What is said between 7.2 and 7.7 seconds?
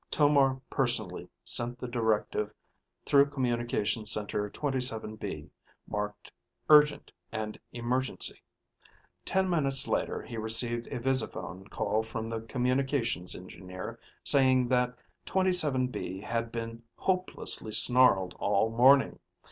and